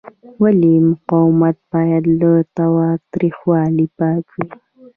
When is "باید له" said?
1.71-2.31